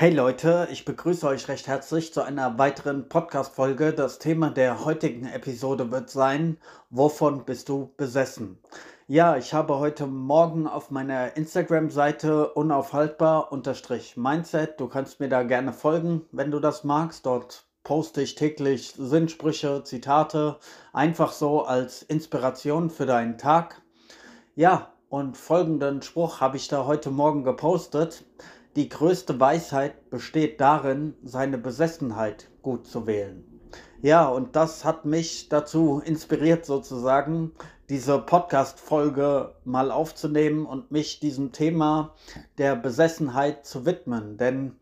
[0.00, 3.92] Hey Leute, ich begrüße euch recht herzlich zu einer weiteren Podcast-Folge.
[3.92, 6.56] Das Thema der heutigen Episode wird sein:
[6.88, 8.60] Wovon bist du besessen?
[9.08, 14.78] Ja, ich habe heute Morgen auf meiner Instagram-Seite unaufhaltbar-mindset.
[14.78, 17.26] Du kannst mir da gerne folgen, wenn du das magst.
[17.26, 20.58] Dort poste ich täglich Sinnsprüche, Zitate,
[20.92, 23.82] einfach so als Inspiration für deinen Tag.
[24.54, 28.24] Ja, und folgenden Spruch habe ich da heute Morgen gepostet.
[28.76, 33.44] Die größte Weisheit besteht darin, seine Besessenheit gut zu wählen.
[34.00, 37.52] Ja, und das hat mich dazu inspiriert, sozusagen,
[37.88, 42.14] diese Podcast-Folge mal aufzunehmen und mich diesem Thema
[42.58, 44.36] der Besessenheit zu widmen.
[44.36, 44.76] Denn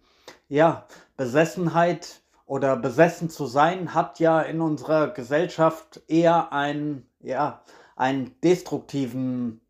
[0.48, 7.62] ja, Besessenheit oder besessen zu sein hat ja in unserer Gesellschaft eher einen, ja,
[7.94, 9.60] einen destruktiven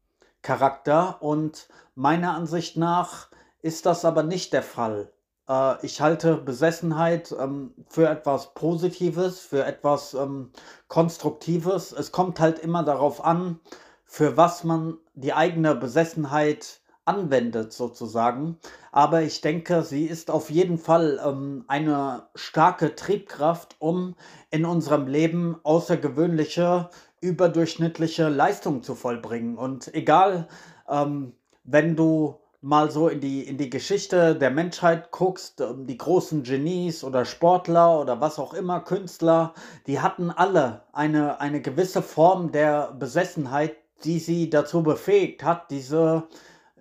[0.43, 3.29] Charakter und meiner Ansicht nach
[3.67, 5.11] ist das aber nicht der Fall.
[5.49, 10.53] Äh, ich halte Besessenheit ähm, für etwas Positives, für etwas ähm,
[10.87, 11.91] Konstruktives.
[11.91, 13.59] Es kommt halt immer darauf an,
[14.05, 18.59] für was man die eigene Besessenheit anwendet sozusagen.
[18.93, 24.15] Aber ich denke, sie ist auf jeden Fall ähm, eine starke Triebkraft, um
[24.51, 26.89] in unserem Leben außergewöhnliche,
[27.21, 29.59] überdurchschnittliche Leistungen zu vollbringen.
[29.59, 30.47] Und egal,
[30.89, 31.33] ähm,
[31.65, 36.43] wenn du mal so in die, in die Geschichte der Menschheit guckst, ähm, die großen
[36.43, 39.55] Genies oder Sportler oder was auch immer, Künstler,
[39.87, 46.25] die hatten alle eine, eine gewisse Form der Besessenheit, die sie dazu befähigt hat, diese,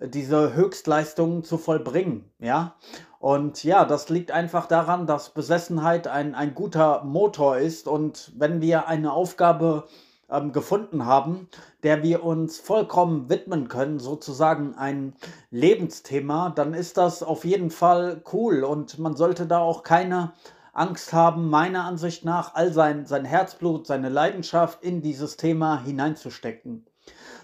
[0.00, 2.30] diese Höchstleistungen zu vollbringen.
[2.38, 2.76] Ja?
[3.18, 8.60] Und ja, das liegt einfach daran, dass Besessenheit ein, ein guter Motor ist und wenn
[8.60, 9.86] wir eine Aufgabe
[10.30, 11.48] ähm, gefunden haben,
[11.82, 15.14] der wir uns vollkommen widmen können, sozusagen ein
[15.50, 20.32] Lebensthema, dann ist das auf jeden Fall cool und man sollte da auch keine
[20.72, 26.86] Angst haben, meiner Ansicht nach, all sein, sein Herzblut, seine Leidenschaft in dieses Thema hineinzustecken.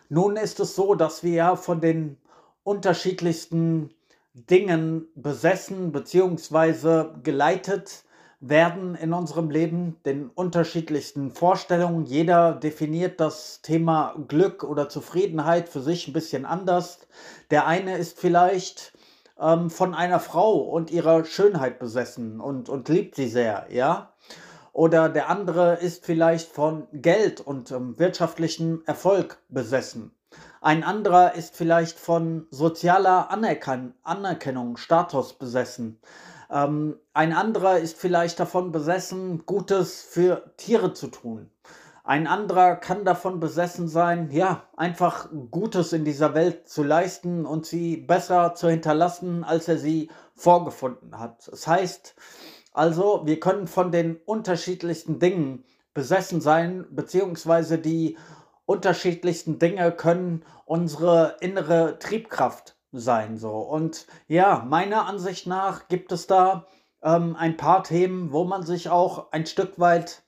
[0.09, 2.19] Nun ist es so, dass wir ja von den
[2.62, 3.94] unterschiedlichsten
[4.34, 7.21] Dingen besessen bzw.
[7.22, 8.04] geleitet
[8.42, 12.04] werden in unserem Leben, den unterschiedlichsten Vorstellungen.
[12.04, 17.06] Jeder definiert das Thema Glück oder Zufriedenheit für sich ein bisschen anders.
[17.50, 18.92] Der eine ist vielleicht
[19.41, 24.12] ähm, von einer Frau und ihrer Schönheit besessen und, und liebt sie sehr, ja.
[24.72, 30.16] Oder der andere ist vielleicht von Geld und ähm, wirtschaftlichem Erfolg besessen.
[30.60, 36.00] Ein anderer ist vielleicht von sozialer Anerkan Anerkennung, Status besessen.
[36.53, 41.51] Ähm, ein anderer ist vielleicht davon besessen, Gutes für Tiere zu tun.
[42.05, 47.65] Ein anderer kann davon besessen sein, ja, einfach Gutes in dieser Welt zu leisten und
[47.65, 51.49] sie besser zu hinterlassen, als er sie vorgefunden hat.
[51.49, 52.15] Das heißt
[52.73, 55.65] also, wir können von den unterschiedlichsten Dingen
[55.95, 58.19] besessen sein, beziehungsweise die
[58.67, 63.36] unterschiedlichsten Dinge können unsere innere Triebkraft sein.
[63.38, 63.58] So.
[63.58, 66.66] Und ja, meiner Ansicht nach gibt es da
[67.03, 70.22] ähm, ein paar Themen, wo man sich auch ein Stück weit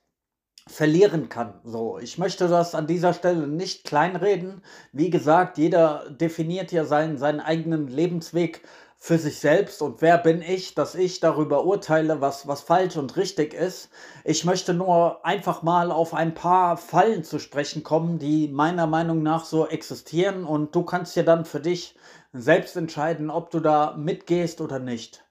[0.67, 1.59] verlieren kann.
[1.63, 4.63] So, ich möchte das an dieser Stelle nicht kleinreden.
[4.91, 8.61] Wie gesagt, jeder definiert ja seinen, seinen eigenen Lebensweg
[9.05, 13.17] für sich selbst und wer bin ich, dass ich darüber urteile, was, was falsch und
[13.17, 13.89] richtig ist.
[14.23, 19.21] Ich möchte nur einfach mal auf ein paar Fallen zu sprechen kommen, die meiner Meinung
[19.21, 21.95] nach so existieren und du kannst ja dann für dich
[22.33, 25.23] selbst entscheiden, ob du da mitgehst oder nicht.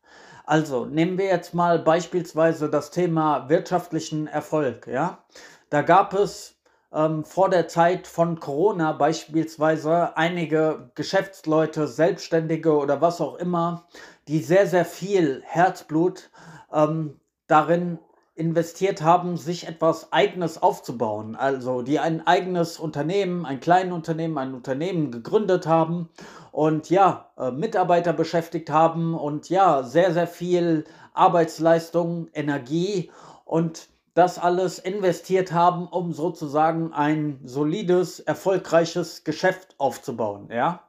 [0.44, 4.86] Also nehmen wir jetzt mal beispielsweise das Thema wirtschaftlichen Erfolg.
[4.86, 5.24] Ja,
[5.70, 6.53] da gab es
[6.94, 13.86] ähm, vor der Zeit von Corona beispielsweise einige Geschäftsleute, Selbstständige oder was auch immer,
[14.28, 16.30] die sehr sehr viel Herzblut
[16.72, 17.98] ähm, darin
[18.36, 21.36] investiert haben, sich etwas Eigenes aufzubauen.
[21.36, 26.08] Also die ein eigenes Unternehmen, ein kleines Unternehmen, ein Unternehmen gegründet haben
[26.50, 33.12] und ja, äh, Mitarbeiter beschäftigt haben und ja, sehr, sehr viel Arbeitsleistung, Energie
[33.44, 40.80] und das alles investiert haben, um sozusagen ein solides, erfolgreiches Geschäft aufzubauen, ja.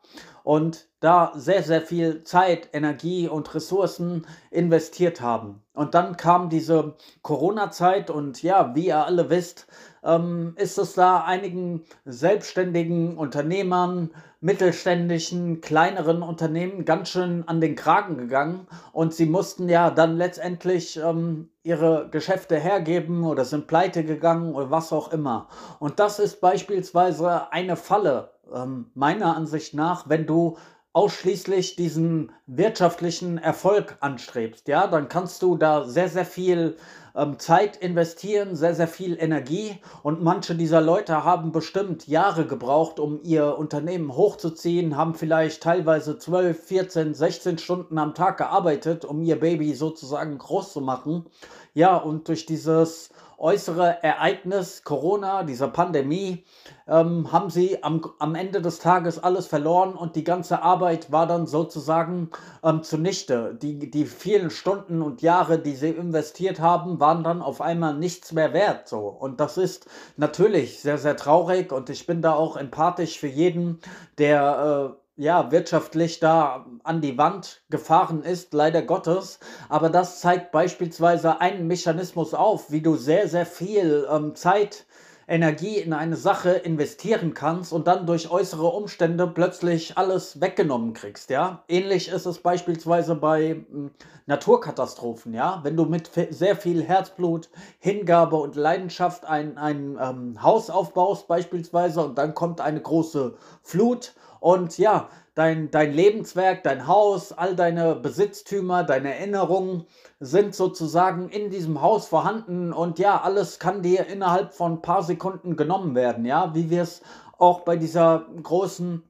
[0.43, 5.61] Und da sehr, sehr viel Zeit, Energie und Ressourcen investiert haben.
[5.73, 9.67] Und dann kam diese Corona-Zeit und ja, wie ihr alle wisst,
[10.03, 18.17] ähm, ist es da einigen selbstständigen Unternehmern, mittelständischen, kleineren Unternehmen ganz schön an den Kragen
[18.17, 24.53] gegangen und sie mussten ja dann letztendlich ähm, ihre Geschäfte hergeben oder sind pleite gegangen
[24.53, 25.47] oder was auch immer.
[25.79, 30.57] Und das ist beispielsweise eine Falle, ähm, meiner Ansicht nach, wenn du
[30.93, 36.77] ausschließlich diesen wirtschaftlichen Erfolg anstrebst, ja, dann kannst du da sehr, sehr viel
[37.15, 42.99] ähm, Zeit investieren, sehr, sehr viel Energie und manche dieser Leute haben bestimmt Jahre gebraucht,
[42.99, 49.21] um ihr Unternehmen hochzuziehen, haben vielleicht teilweise 12, 14, 16 Stunden am Tag gearbeitet, um
[49.21, 51.25] ihr Baby sozusagen groß zu machen.
[51.73, 56.45] Ja, und durch dieses äußere Ereignis, Corona, dieser Pandemie,
[56.87, 61.27] ähm, haben sie am, am Ende des Tages alles verloren und die ganze Arbeit war
[61.27, 62.29] dann sozusagen
[62.63, 63.55] ähm, zunichte.
[63.55, 68.31] Die, die vielen Stunden und Jahre, die sie investiert haben, waren dann auf einmal nichts
[68.31, 68.87] mehr wert.
[68.87, 68.99] So.
[68.99, 69.87] Und das ist
[70.17, 73.79] natürlich sehr, sehr traurig und ich bin da auch empathisch für jeden,
[74.17, 74.95] der...
[74.95, 79.39] Äh, ja, wirtschaftlich da an die Wand gefahren ist, leider Gottes.
[79.69, 84.85] Aber das zeigt beispielsweise einen Mechanismus auf, wie du sehr, sehr viel ähm, Zeit,
[85.27, 91.31] Energie in eine Sache investieren kannst und dann durch äußere Umstände plötzlich alles weggenommen kriegst,
[91.31, 91.63] ja.
[91.67, 93.91] Ähnlich ist es beispielsweise bei hm,
[94.27, 95.61] Naturkatastrophen, ja.
[95.63, 102.01] Wenn du mit sehr viel Herzblut, Hingabe und Leidenschaft ein, ein ähm, Haus aufbaust beispielsweise
[102.05, 104.13] und dann kommt eine große Flut
[104.45, 109.87] und ja, dein, dein Lebenswerk, dein Haus, all deine Besitztümer, deine Erinnerungen
[110.19, 112.71] sind sozusagen in diesem Haus vorhanden.
[112.71, 116.83] Und ja, alles kann dir innerhalb von ein paar Sekunden genommen werden, ja, wie wir
[116.83, 117.01] es
[117.39, 119.01] auch bei dieser großen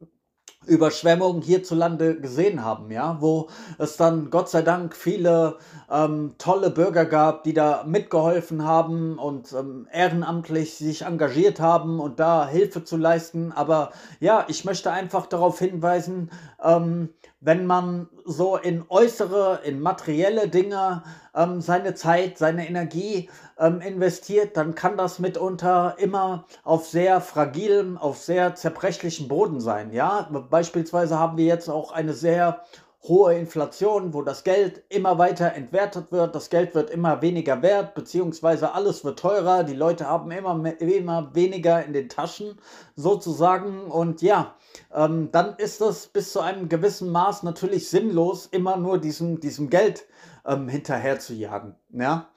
[0.67, 3.47] Überschwemmungen hierzulande gesehen haben, ja, wo
[3.77, 5.57] es dann Gott sei Dank viele
[5.89, 12.19] ähm, tolle Bürger gab, die da mitgeholfen haben und ähm, ehrenamtlich sich engagiert haben und
[12.19, 13.51] da Hilfe zu leisten.
[13.51, 16.31] Aber ja, ich möchte einfach darauf hinweisen,
[16.63, 17.09] ähm,
[17.39, 21.03] wenn man so in äußere, in materielle Dinge
[21.35, 23.29] ähm, seine Zeit, seine Energie
[23.59, 29.91] ähm, investiert, dann kann das mitunter immer auf sehr fragilem, auf sehr zerbrechlichem Boden sein.
[29.91, 32.63] Ja, beispielsweise haben wir jetzt auch eine sehr
[33.07, 37.93] hohe Inflation, wo das Geld immer weiter entwertet wird, das Geld wird immer weniger wert,
[37.93, 42.59] beziehungsweise alles wird teurer, die Leute haben immer, immer weniger in den Taschen
[42.95, 44.55] sozusagen und ja,
[44.93, 49.69] ähm, dann ist es bis zu einem gewissen Maß natürlich sinnlos, immer nur diesem, diesem
[49.69, 50.05] Geld
[50.45, 51.75] ähm, hinterher zu jagen.
[51.91, 52.29] Ja?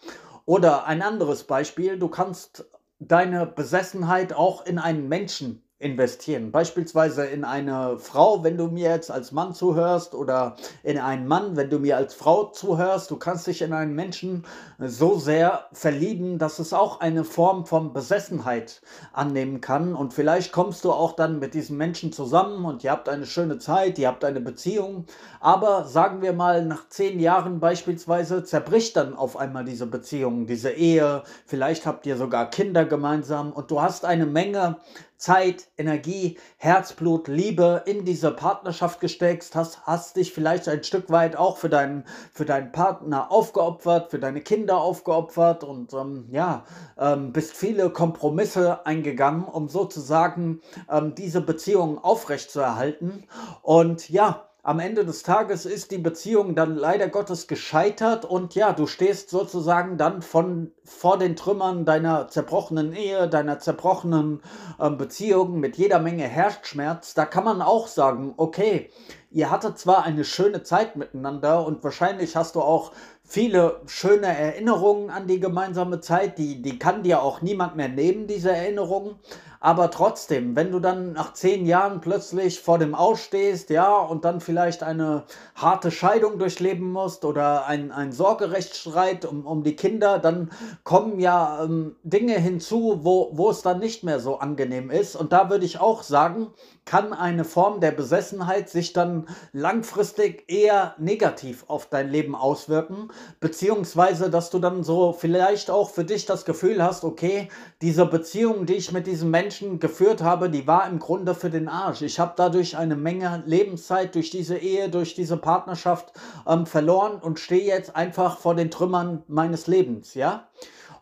[0.44, 2.68] Oder ein anderes Beispiel, du kannst
[2.98, 6.50] deine Besessenheit auch in einen Menschen investieren.
[6.50, 11.56] Beispielsweise in eine Frau, wenn du mir jetzt als Mann zuhörst, oder in einen Mann,
[11.56, 13.10] wenn du mir als Frau zuhörst.
[13.12, 14.44] Du kannst dich in einen Menschen
[14.78, 18.82] so sehr verlieben, dass es auch eine Form von Besessenheit
[19.12, 19.94] annehmen kann.
[19.94, 23.58] Und vielleicht kommst du auch dann mit diesem Menschen zusammen und ihr habt eine schöne
[23.58, 25.06] Zeit, ihr habt eine Beziehung.
[25.38, 30.70] Aber sagen wir mal, nach zehn Jahren beispielsweise zerbricht dann auf einmal diese Beziehung, diese
[30.70, 31.22] Ehe.
[31.46, 34.78] Vielleicht habt ihr sogar Kinder gemeinsam und du hast eine Menge
[35.18, 41.36] Zeit, Energie, Herzblut, Liebe in diese Partnerschaft gesteckt, hast, hast dich vielleicht ein Stück weit
[41.36, 46.64] auch für deinen, für deinen Partner aufgeopfert, für deine Kinder aufgeopfert und ähm, ja,
[46.98, 50.60] ähm, bist viele Kompromisse eingegangen, um sozusagen
[50.90, 53.24] ähm, diese Beziehung aufrechtzuerhalten.
[53.62, 58.74] Und ja, am Ende des Tages ist die Beziehung dann leider Gottes gescheitert und ja,
[58.74, 64.42] du stehst sozusagen dann von, vor den Trümmern deiner zerbrochenen Ehe, deiner zerbrochenen
[64.78, 67.14] äh, Beziehung mit jeder Menge Herzschmerz.
[67.14, 68.90] Da kann man auch sagen, okay,
[69.30, 72.92] ihr hattet zwar eine schöne Zeit miteinander und wahrscheinlich hast du auch
[73.24, 78.26] viele schöne Erinnerungen an die gemeinsame Zeit, die, die kann dir auch niemand mehr nehmen,
[78.26, 79.16] diese Erinnerungen.
[79.60, 84.40] Aber trotzdem, wenn du dann nach zehn Jahren plötzlich vor dem Ausstehst, ja, und dann
[84.40, 85.24] vielleicht eine
[85.56, 90.50] harte Scheidung durchleben musst oder ein, ein Sorgerechtsstreit um, um die Kinder, dann
[90.84, 95.16] kommen ja ähm, Dinge hinzu, wo, wo es dann nicht mehr so angenehm ist.
[95.16, 96.48] Und da würde ich auch sagen,
[96.88, 104.30] kann eine Form der Besessenheit sich dann langfristig eher negativ auf dein Leben auswirken, beziehungsweise
[104.30, 107.50] dass du dann so vielleicht auch für dich das Gefühl hast, okay,
[107.82, 111.68] diese Beziehung, die ich mit diesem Menschen geführt habe, die war im Grunde für den
[111.68, 112.00] Arsch.
[112.00, 116.14] Ich habe dadurch eine Menge Lebenszeit durch diese Ehe, durch diese Partnerschaft
[116.46, 120.48] ähm, verloren und stehe jetzt einfach vor den Trümmern meines Lebens, ja?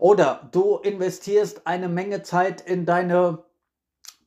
[0.00, 3.45] Oder du investierst eine Menge Zeit in deine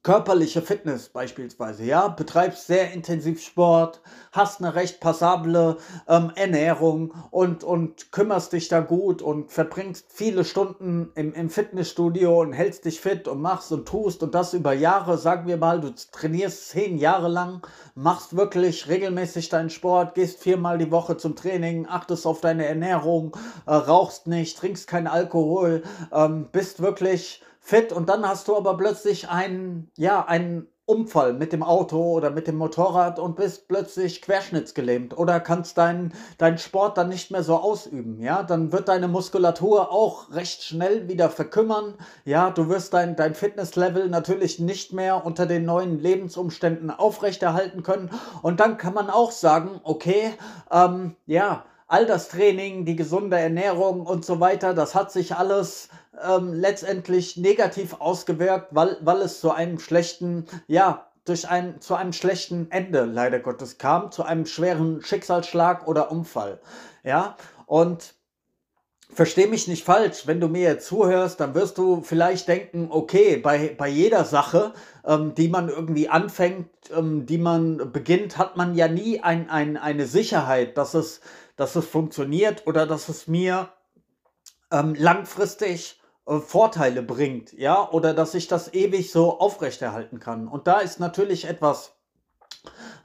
[0.09, 4.01] körperliche Fitness beispielsweise, ja, betreibst sehr intensiv Sport,
[4.31, 10.45] hast eine recht passable ähm, Ernährung und, und kümmerst dich da gut und verbringst viele
[10.45, 14.73] Stunden im, im Fitnessstudio und hältst dich fit und machst und tust und das über
[14.73, 17.61] Jahre, sagen wir mal, du trainierst zehn Jahre lang,
[17.93, 23.37] machst wirklich regelmäßig deinen Sport, gehst viermal die Woche zum Training, achtest auf deine Ernährung,
[23.67, 28.77] äh, rauchst nicht, trinkst keinen Alkohol, ähm, bist wirklich fit und dann hast du aber
[28.77, 34.23] plötzlich einen, ja, einen Unfall mit dem Auto oder mit dem Motorrad und bist plötzlich
[34.23, 39.07] querschnittsgelähmt oder kannst deinen dein Sport dann nicht mehr so ausüben, ja, dann wird deine
[39.07, 41.93] Muskulatur auch recht schnell wieder verkümmern,
[42.25, 48.09] ja, du wirst dein, dein Fitnesslevel natürlich nicht mehr unter den neuen Lebensumständen aufrechterhalten können.
[48.41, 50.33] Und dann kann man auch sagen, okay,
[50.71, 55.89] ähm, ja, all das Training, die gesunde Ernährung und so weiter, das hat sich alles
[56.23, 62.13] ähm, letztendlich negativ ausgewirkt, weil, weil es zu einem schlechten, ja, durch ein, zu einem
[62.13, 66.59] schlechten Ende leider Gottes kam, zu einem schweren Schicksalsschlag oder Unfall.
[67.03, 68.13] Ja, und
[69.11, 73.37] Versteh mich nicht falsch, wenn du mir jetzt zuhörst, dann wirst du vielleicht denken, okay,
[73.37, 74.71] bei, bei jeder Sache,
[75.03, 79.77] ähm, die man irgendwie anfängt, ähm, die man beginnt, hat man ja nie ein, ein,
[79.77, 81.21] eine Sicherheit, dass es,
[81.59, 83.73] dass es funktioniert oder dass es mir
[84.71, 90.47] ähm, langfristig äh, Vorteile bringt, ja, oder dass ich das ewig so aufrechterhalten kann.
[90.47, 91.98] Und da ist natürlich etwas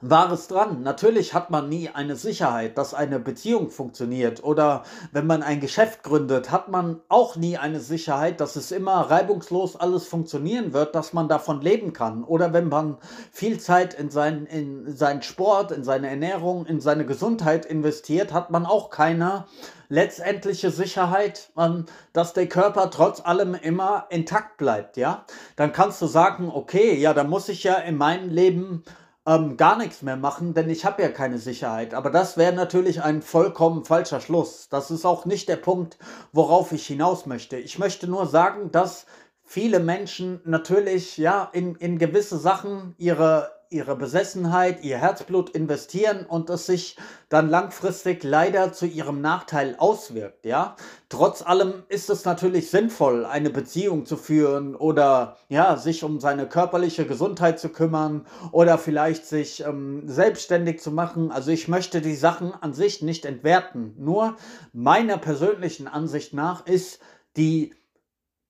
[0.01, 0.83] Wahres dran.
[0.83, 4.43] Natürlich hat man nie eine Sicherheit, dass eine Beziehung funktioniert.
[4.43, 9.09] Oder wenn man ein Geschäft gründet, hat man auch nie eine Sicherheit, dass es immer
[9.09, 12.23] reibungslos alles funktionieren wird, dass man davon leben kann.
[12.23, 12.97] Oder wenn man
[13.31, 18.51] viel Zeit in, sein, in seinen Sport, in seine Ernährung, in seine Gesundheit investiert, hat
[18.51, 19.45] man auch keine
[19.89, 25.25] letztendliche Sicherheit, ähm, dass der Körper trotz allem immer intakt bleibt, ja,
[25.55, 28.83] dann kannst du sagen, okay, ja, da muss ich ja in meinem Leben
[29.27, 31.93] ähm, gar nichts mehr machen, denn ich habe ja keine Sicherheit.
[31.93, 34.69] Aber das wäre natürlich ein vollkommen falscher Schluss.
[34.69, 35.97] Das ist auch nicht der Punkt,
[36.31, 37.57] worauf ich hinaus möchte.
[37.57, 39.05] Ich möchte nur sagen, dass
[39.43, 46.49] viele Menschen natürlich ja in, in gewisse Sachen ihre ihre Besessenheit, ihr Herzblut investieren und
[46.49, 46.95] es sich
[47.27, 50.77] dann langfristig leider zu ihrem Nachteil auswirkt, ja.
[51.09, 56.47] Trotz allem ist es natürlich sinnvoll, eine Beziehung zu führen oder ja, sich um seine
[56.47, 61.31] körperliche Gesundheit zu kümmern oder vielleicht sich ähm, selbstständig zu machen.
[61.31, 63.93] Also ich möchte die Sachen an sich nicht entwerten.
[63.97, 64.35] Nur
[64.71, 66.99] meiner persönlichen Ansicht nach ist
[67.35, 67.73] die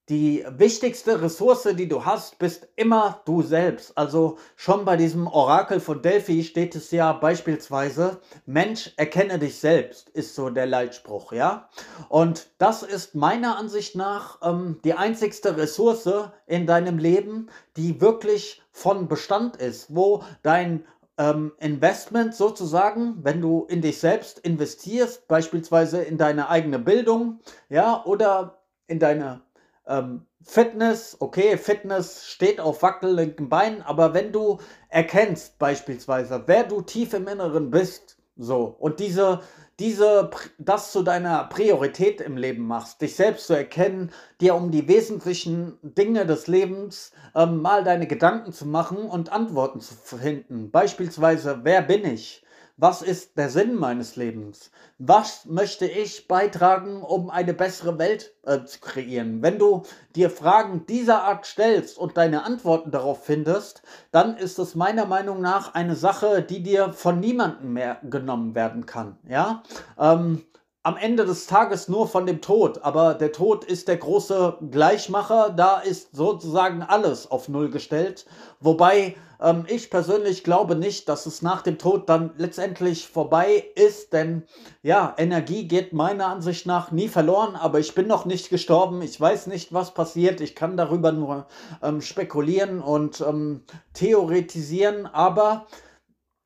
[0.08, 3.98] die wichtigste Ressource, die du hast, bist immer du selbst.
[3.98, 10.08] Also schon bei diesem Orakel von Delphi steht es ja beispielsweise, Mensch, erkenne dich selbst,
[10.10, 11.68] ist so der Leitspruch, ja.
[12.08, 16.08] Und das ist meiner Ansicht nach ähm, die einzigste Ressource
[16.46, 20.84] in deinem Leben, die wirklich von Bestand ist, wo dein
[21.18, 28.04] ähm, Investment sozusagen, wenn du in dich selbst investierst, beispielsweise in deine eigene Bildung, ja,
[28.04, 29.45] oder in deine
[29.86, 36.82] ähm, Fitness, okay, Fitness steht auf wackelnden Beinen, aber wenn du erkennst beispielsweise, wer du
[36.82, 39.40] tief im Inneren bist, so, und diese,
[39.80, 44.88] diese, das zu deiner Priorität im Leben machst, dich selbst zu erkennen, dir um die
[44.88, 50.70] wesentlichen Dinge des Lebens ähm, mal deine Gedanken zu machen und Antworten zu finden.
[50.70, 52.45] Beispielsweise, wer bin ich?
[52.78, 54.70] Was ist der Sinn meines Lebens?
[54.98, 59.40] Was möchte ich beitragen, um eine bessere Welt äh, zu kreieren?
[59.40, 63.80] Wenn du dir Fragen dieser Art stellst und deine Antworten darauf findest,
[64.10, 68.84] dann ist es meiner Meinung nach eine Sache, die dir von niemandem mehr genommen werden
[68.84, 69.16] kann.
[69.26, 69.62] Ja?
[69.98, 70.44] Ähm,
[70.86, 75.50] am Ende des Tages nur von dem Tod, aber der Tod ist der große Gleichmacher,
[75.50, 78.24] da ist sozusagen alles auf Null gestellt,
[78.60, 84.12] wobei ähm, ich persönlich glaube nicht, dass es nach dem Tod dann letztendlich vorbei ist,
[84.12, 84.44] denn
[84.84, 89.20] ja, Energie geht meiner Ansicht nach nie verloren, aber ich bin noch nicht gestorben, ich
[89.20, 91.48] weiß nicht, was passiert, ich kann darüber nur
[91.82, 95.66] ähm, spekulieren und ähm, theoretisieren, aber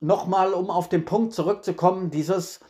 [0.01, 2.61] nochmal, um auf den Punkt zurückzukommen, dieses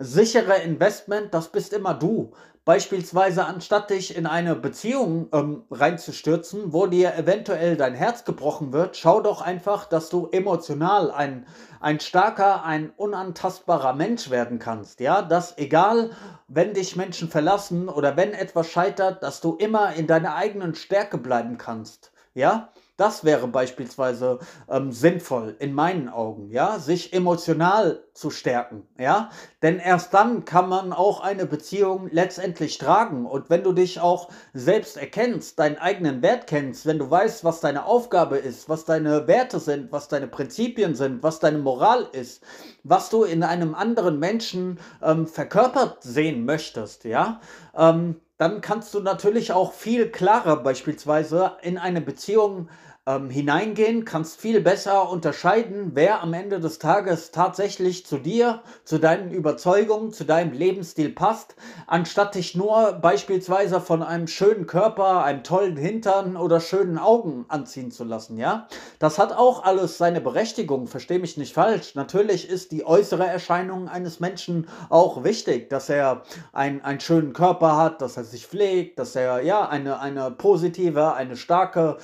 [0.00, 2.32] sichere Investment, das bist immer du.
[2.64, 8.96] Beispielsweise, anstatt dich in eine Beziehung ähm, reinzustürzen, wo dir eventuell dein Herz gebrochen wird,
[8.96, 11.46] schau doch einfach, dass du emotional ein,
[11.80, 15.00] ein starker, ein unantastbarer Mensch werden kannst.
[15.00, 16.10] Ja, dass egal,
[16.48, 21.18] wenn dich Menschen verlassen oder wenn etwas scheitert, dass du immer in deiner eigenen Stärke
[21.18, 22.12] bleiben kannst.
[22.34, 29.30] Ja, das wäre beispielsweise ähm, sinnvoll in meinen Augen, ja, sich emotional zu stärken, ja,
[29.62, 33.24] denn erst dann kann man auch eine Beziehung letztendlich tragen.
[33.24, 37.60] Und wenn du dich auch selbst erkennst, deinen eigenen Wert kennst, wenn du weißt, was
[37.60, 42.42] deine Aufgabe ist, was deine Werte sind, was deine Prinzipien sind, was deine Moral ist,
[42.84, 47.40] was du in einem anderen Menschen ähm, verkörpert sehen möchtest, ja,
[47.74, 52.70] ähm, dann kannst du natürlich auch viel klarer beispielsweise in eine Beziehung
[53.06, 58.98] ähm, hineingehen, kannst viel besser unterscheiden, wer am Ende des Tages tatsächlich zu dir, zu
[58.98, 65.42] deinen Überzeugungen, zu deinem Lebensstil passt, anstatt dich nur beispielsweise von einem schönen Körper, einem
[65.42, 68.68] tollen Hintern oder schönen Augen anziehen zu lassen, ja?
[68.98, 71.94] Das hat auch alles seine Berechtigung, versteh mich nicht falsch.
[71.94, 77.78] Natürlich ist die äußere Erscheinung eines Menschen auch wichtig, dass er ein, einen schönen Körper
[77.78, 81.96] hat, dass er sich pflegt, dass er ja eine, eine positive, eine starke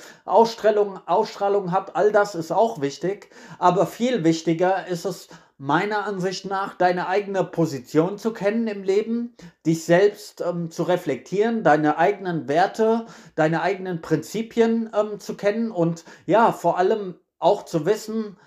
[0.91, 3.29] Ausstellung Ausstrahlung, hat, all das ist auch wichtig.
[3.59, 5.27] Aber viel wichtiger ist es
[5.57, 11.63] meiner Ansicht nach, deine eigene Position zu kennen im Leben, dich selbst ähm, zu reflektieren,
[11.63, 17.85] deine eigenen Werte, deine eigenen Prinzipien ähm, zu kennen und ja, vor allem auch zu
[17.85, 18.37] wissen,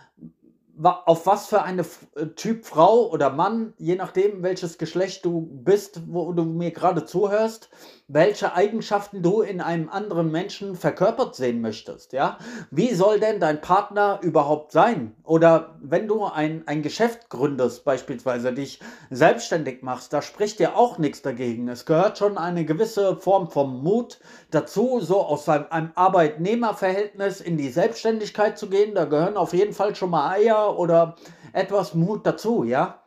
[0.83, 6.03] auf was für eine äh, Typ Frau oder Mann, je nachdem welches Geschlecht du bist,
[6.07, 7.71] wo du mir gerade zuhörst,
[8.13, 12.39] welche Eigenschaften du in einem anderen Menschen verkörpert sehen möchtest, ja?
[12.73, 15.15] Wie soll denn dein Partner überhaupt sein?
[15.23, 20.99] Oder wenn du ein, ein Geschäft gründest, beispielsweise dich selbstständig machst, da spricht dir auch
[20.99, 21.69] nichts dagegen.
[21.69, 24.19] Es gehört schon eine gewisse Form von Mut
[24.51, 28.97] dazu, so aus einem, einem Arbeitnehmerverhältnis in die Selbstständigkeit zu gehen.
[28.97, 31.15] Da gehören auf jeden Fall schon mal Eier oder
[31.53, 33.05] etwas Mut dazu, ja?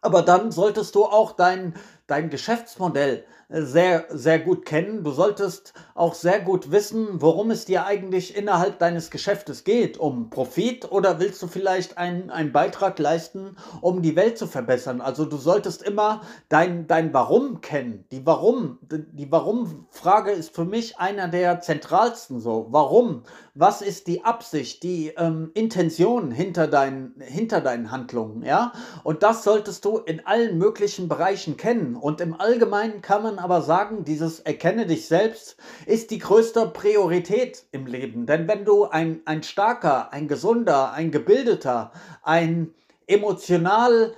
[0.00, 1.74] Aber dann solltest du auch dein,
[2.06, 5.02] dein Geschäftsmodell sehr, sehr gut kennen.
[5.04, 9.96] Du solltest auch sehr gut wissen, worum es dir eigentlich innerhalb deines Geschäftes geht.
[9.96, 15.00] Um Profit oder willst du vielleicht einen, einen Beitrag leisten, um die Welt zu verbessern?
[15.00, 18.04] Also du solltest immer dein, dein Warum kennen.
[18.12, 22.66] Die Warum, die Warum-Frage ist für mich einer der zentralsten so.
[22.68, 23.22] Warum?
[23.54, 28.42] Was ist die Absicht, die ähm, Intention hinter deinen, hinter deinen Handlungen?
[28.42, 28.72] Ja?
[29.04, 31.96] Und das solltest du in allen möglichen Bereichen kennen.
[31.96, 37.64] Und im Allgemeinen kann man aber sagen, dieses Erkenne dich selbst ist die größte Priorität
[37.72, 38.26] im Leben.
[38.26, 41.92] Denn wenn du ein, ein starker, ein gesunder, ein gebildeter,
[42.22, 42.74] ein
[43.06, 44.14] emotional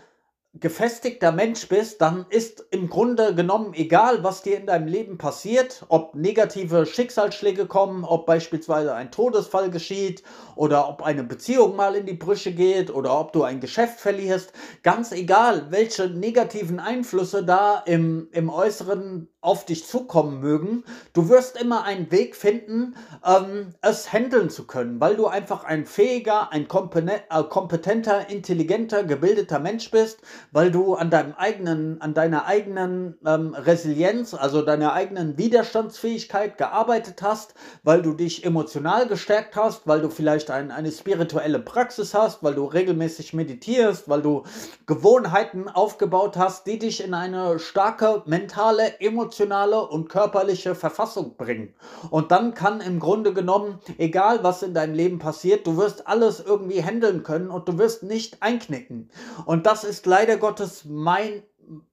[0.54, 5.84] gefestigter Mensch bist, dann ist im Grunde genommen egal, was dir in deinem Leben passiert,
[5.88, 10.24] ob negative Schicksalsschläge kommen, ob beispielsweise ein Todesfall geschieht
[10.56, 14.52] oder ob eine Beziehung mal in die Brüche geht oder ob du ein Geschäft verlierst,
[14.82, 21.58] ganz egal, welche negativen Einflüsse da im, im Äußeren auf dich zukommen mögen, du wirst
[21.58, 26.64] immer einen Weg finden, ähm, es handeln zu können, weil du einfach ein fähiger, ein
[26.64, 30.18] äh, kompetenter, intelligenter, gebildeter Mensch bist,
[30.52, 37.22] weil du an deinem eigenen, an deiner eigenen ähm, Resilienz, also deiner eigenen Widerstandsfähigkeit gearbeitet
[37.22, 42.42] hast, weil du dich emotional gestärkt hast, weil du vielleicht ein, eine spirituelle Praxis hast,
[42.42, 44.42] weil du regelmäßig meditierst, weil du
[44.84, 51.74] Gewohnheiten aufgebaut hast, die dich in eine starke mentale, emotionale emotionale und körperliche Verfassung bringen.
[52.10, 56.40] Und dann kann im Grunde genommen, egal was in deinem Leben passiert, du wirst alles
[56.40, 59.10] irgendwie handeln können und du wirst nicht einknicken.
[59.46, 61.42] Und das ist leider Gottes mein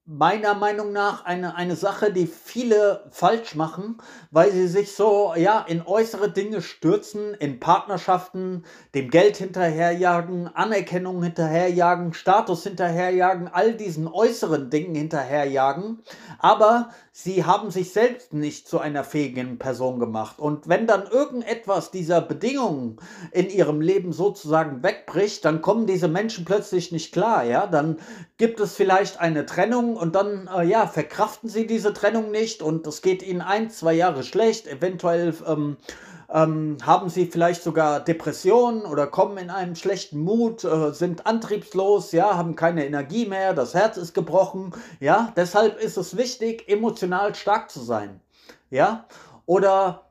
[0.09, 3.97] meiner Meinung nach eine, eine Sache, die viele falsch machen,
[4.31, 8.63] weil sie sich so ja in äußere Dinge stürzen, in Partnerschaften,
[8.95, 15.99] dem Geld hinterherjagen, Anerkennung hinterherjagen, Status hinterherjagen, all diesen äußeren Dingen hinterherjagen,
[16.39, 20.39] aber sie haben sich selbst nicht zu einer fähigen Person gemacht.
[20.39, 22.97] Und wenn dann irgendetwas dieser Bedingungen
[23.31, 27.97] in ihrem Leben sozusagen wegbricht, dann kommen diese Menschen plötzlich nicht klar, ja, dann
[28.37, 32.87] gibt es vielleicht eine Trennung und dann äh, ja, verkraften sie diese Trennung nicht und
[32.87, 34.67] es geht ihnen ein, zwei Jahre schlecht.
[34.67, 35.77] Eventuell ähm,
[36.29, 42.11] ähm, haben sie vielleicht sogar Depressionen oder kommen in einem schlechten Mut, äh, sind antriebslos,
[42.11, 45.31] ja, haben keine Energie mehr, das Herz ist gebrochen, ja.
[45.35, 48.19] Deshalb ist es wichtig, emotional stark zu sein,
[48.69, 49.05] ja.
[49.45, 50.03] Oder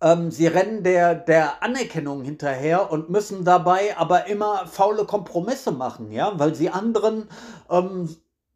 [0.00, 6.12] ähm, sie rennen der, der Anerkennung hinterher und müssen dabei aber immer faule Kompromisse machen,
[6.12, 7.28] ja, weil sie anderen
[7.70, 8.08] ähm,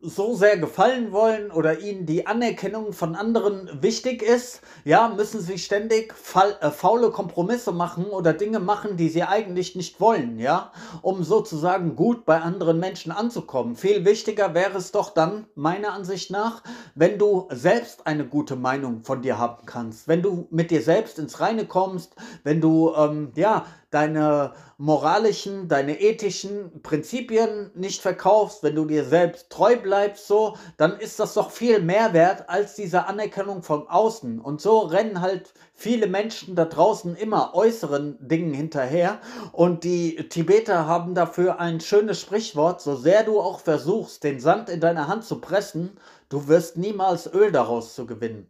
[0.03, 5.59] so sehr gefallen wollen oder ihnen die Anerkennung von anderen wichtig ist, ja, müssen sie
[5.59, 6.13] ständig
[6.61, 11.95] äh, faule Kompromisse machen oder Dinge machen, die sie eigentlich nicht wollen, ja, um sozusagen
[11.95, 13.77] gut bei anderen Menschen anzukommen.
[13.77, 16.65] Viel wichtiger wäre es doch dann, meiner Ansicht nach,
[16.97, 21.21] wenn du selbst eine gute Meinung von dir haben kannst, wenn du mit dir selbst
[21.21, 28.75] ins Reine kommst, wenn du, ähm, ja, deine moralischen, deine ethischen Prinzipien nicht verkaufst, wenn
[28.75, 33.07] du dir selbst treu bleibst, so, dann ist das doch viel mehr wert als diese
[33.07, 34.41] Anerkennung von außen.
[34.41, 39.21] Und so rennen halt viele Menschen da draußen immer äußeren Dingen hinterher.
[39.53, 44.69] Und die Tibeter haben dafür ein schönes Sprichwort, so sehr du auch versuchst, den Sand
[44.69, 48.49] in deiner Hand zu pressen, du wirst niemals Öl daraus zu gewinnen.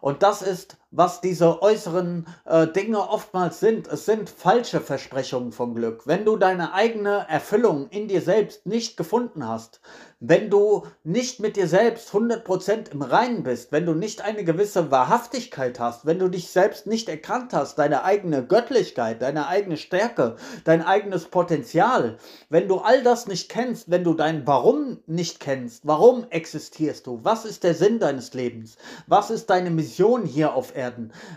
[0.00, 3.88] Und das ist, was diese äußeren äh, Dinge oftmals sind.
[3.88, 6.06] Es sind falsche Versprechungen vom Glück.
[6.06, 9.80] Wenn du deine eigene Erfüllung in dir selbst nicht gefunden hast,
[10.20, 14.90] wenn du nicht mit dir selbst 100% im Reinen bist, wenn du nicht eine gewisse
[14.90, 20.36] Wahrhaftigkeit hast, wenn du dich selbst nicht erkannt hast, deine eigene Göttlichkeit, deine eigene Stärke,
[20.64, 22.16] dein eigenes Potenzial,
[22.48, 27.20] wenn du all das nicht kennst, wenn du dein Warum nicht kennst, warum existierst du,
[27.22, 28.76] was ist der Sinn deines Lebens,
[29.06, 30.83] was ist deine Mission hier auf Erden,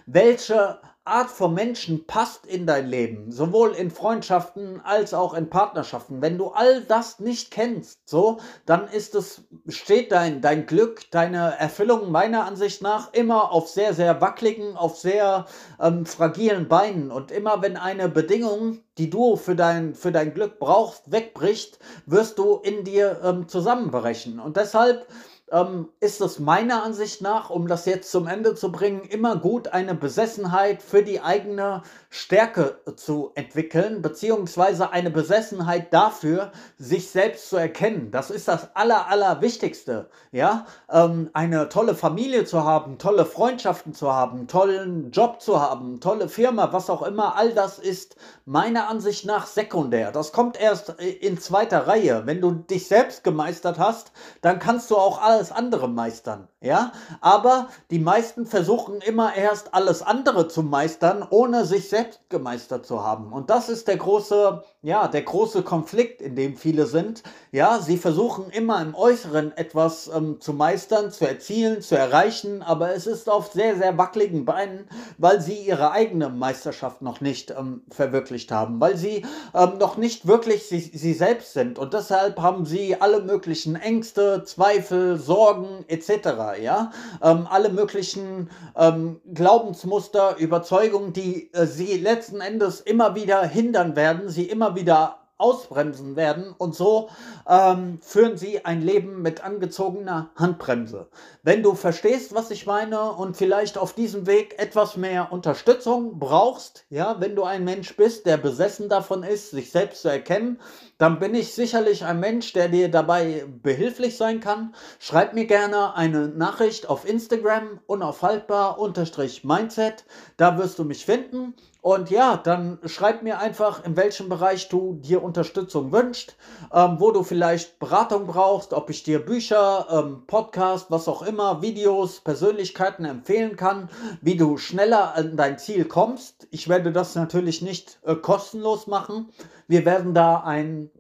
[0.05, 6.21] welche Art von Menschen passt in dein Leben, sowohl in Freundschaften als auch in Partnerschaften.
[6.21, 11.57] Wenn du all das nicht kennst, so, dann ist es, steht dein, dein Glück, deine
[11.57, 15.45] Erfüllung meiner Ansicht nach immer auf sehr, sehr wackeligen, auf sehr
[15.81, 17.09] ähm, fragilen Beinen.
[17.09, 22.37] Und immer wenn eine Bedingung, die du für dein, für dein Glück brauchst, wegbricht, wirst
[22.37, 24.41] du in dir ähm, zusammenbrechen.
[24.41, 25.07] Und deshalb
[25.51, 29.69] ähm, ist es meiner Ansicht nach, um das jetzt zum Ende zu bringen, immer gut,
[29.69, 37.57] eine Besessenheit für die eigene Stärke zu entwickeln, beziehungsweise eine Besessenheit dafür, sich selbst zu
[37.57, 38.11] erkennen.
[38.11, 40.09] Das ist das Aller, Allerwichtigste.
[40.31, 40.65] Ja?
[40.91, 46.27] Ähm, eine tolle Familie zu haben, tolle Freundschaften zu haben, tollen Job zu haben, tolle
[46.27, 50.11] Firma, was auch immer, all das ist meiner Ansicht nach sekundär.
[50.11, 52.23] Das kommt erst in zweiter Reihe.
[52.25, 56.47] Wenn du dich selbst gemeistert hast, dann kannst du auch alles andere meistern.
[56.59, 56.91] Ja?
[57.21, 63.03] Aber die meisten versuchen immer erst alles andere zu meistern, ohne sich selbst gemeistert zu
[63.03, 63.31] haben.
[63.31, 67.21] Und das ist der große, ja, der große Konflikt, in dem viele sind.
[67.51, 72.95] Ja, sie versuchen immer im Äußeren etwas ähm, zu meistern, zu erzielen, zu erreichen, aber
[72.95, 74.87] es ist auf sehr, sehr wackeligen Beinen,
[75.19, 80.25] weil sie ihre eigene Meisterschaft noch nicht ähm, verwirklicht haben, weil sie ähm, noch nicht
[80.25, 81.77] wirklich sie, sie selbst sind.
[81.77, 86.46] Und deshalb haben sie alle möglichen Ängste, Zweifel, Sorgen etc.
[86.55, 93.95] Ja, ähm, alle möglichen ähm, Glaubensmuster, Überzeugungen, die äh, sie letzten Endes immer wieder hindern
[93.95, 97.09] werden, sie immer wieder ausbremsen werden und so
[97.47, 101.07] ähm, führen sie ein Leben mit angezogener Handbremse.
[101.43, 106.85] Wenn du verstehst, was ich meine und vielleicht auf diesem Weg etwas mehr Unterstützung brauchst,
[106.89, 110.59] ja, wenn du ein Mensch bist, der besessen davon ist, sich selbst zu erkennen,
[110.97, 114.73] dann bin ich sicherlich ein Mensch, der dir dabei behilflich sein kann.
[114.99, 120.05] Schreib mir gerne eine Nachricht auf Instagram unaufhaltbar-mindset.
[120.37, 121.53] Da wirst du mich finden.
[121.87, 126.35] Und ja, dann schreib mir einfach, in welchem Bereich du dir Unterstützung wünschst,
[126.73, 131.61] ähm, wo du vielleicht Beratung brauchst, ob ich dir Bücher, ähm, Podcast, was auch immer,
[131.61, 136.49] Videos, Persönlichkeiten empfehlen kann, wie du schneller an dein Ziel kommst.
[136.51, 139.29] Ich werde das natürlich nicht äh, kostenlos machen.
[139.69, 140.91] Wir werden da ein,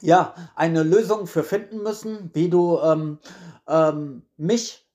[0.00, 3.20] ja, eine Lösung für finden müssen, wie du ähm,
[3.68, 4.88] ähm mich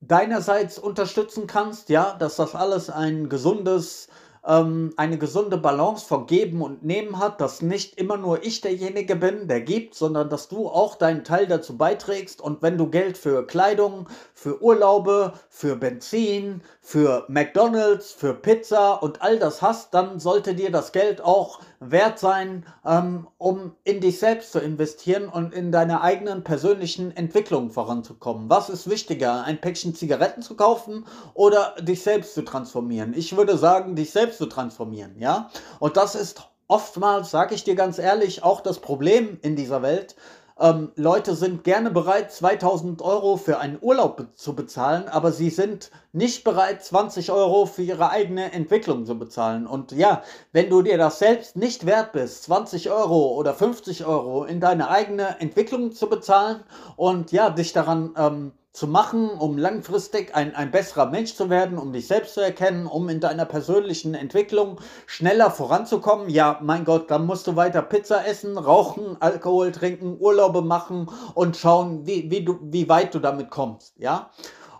[0.00, 4.06] deinerseits unterstützen kannst, ja, dass das alles ein gesundes
[4.46, 9.16] ähm, eine gesunde Balance von Geben und Nehmen hat, dass nicht immer nur ich derjenige
[9.16, 12.40] bin, der gibt, sondern dass du auch deinen Teil dazu beiträgst.
[12.40, 19.22] Und wenn du Geld für Kleidung, für Urlaube, für Benzin, für McDonald's, für Pizza und
[19.22, 24.18] all das hast, dann sollte dir das Geld auch wert sein, ähm, um in dich
[24.18, 28.48] selbst zu investieren und in deine eigenen persönlichen Entwicklungen voranzukommen.
[28.48, 33.14] Was ist wichtiger, ein Päckchen Zigaretten zu kaufen oder dich selbst zu transformieren?
[33.14, 35.50] Ich würde sagen, dich selbst zu transformieren, ja?
[35.78, 40.16] Und das ist oftmals, sage ich dir ganz ehrlich, auch das Problem in dieser Welt,
[40.58, 45.50] ähm, Leute sind gerne bereit, 2000 Euro für einen Urlaub be zu bezahlen, aber sie
[45.50, 49.66] sind nicht bereit, 20 Euro für ihre eigene Entwicklung zu bezahlen.
[49.66, 54.44] Und ja, wenn du dir das selbst nicht wert bist, 20 Euro oder 50 Euro
[54.44, 56.62] in deine eigene Entwicklung zu bezahlen
[56.96, 61.78] und ja, dich daran ähm, zu machen, um langfristig ein, ein besserer Mensch zu werden,
[61.78, 66.28] um dich selbst zu erkennen, um in deiner persönlichen Entwicklung schneller voranzukommen.
[66.28, 71.56] Ja, mein Gott, dann musst du weiter Pizza essen, rauchen, Alkohol trinken, Urlaube machen und
[71.56, 73.94] schauen, wie, wie, du, wie weit du damit kommst.
[73.96, 74.30] Ja,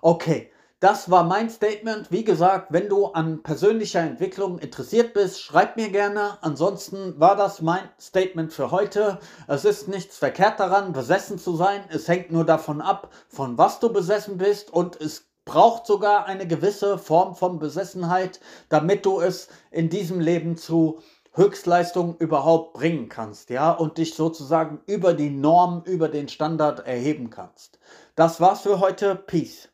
[0.03, 0.51] okay.
[0.81, 2.13] Das war mein Statement.
[2.13, 6.37] Wie gesagt, wenn du an persönlicher Entwicklung interessiert bist, schreib mir gerne.
[6.43, 9.19] Ansonsten war das mein Statement für heute.
[9.49, 11.83] Es ist nichts verkehrt daran, besessen zu sein.
[11.89, 16.47] Es hängt nur davon ab, von was du besessen bist und es braucht sogar eine
[16.47, 21.01] gewisse Form von Besessenheit, damit du es in diesem Leben zu
[21.33, 27.31] Höchstleistung überhaupt bringen kannst, ja, und dich sozusagen über die Norm, über den Standard erheben
[27.31, 27.79] kannst.
[28.15, 29.15] Das war's für heute.
[29.15, 29.71] Peace.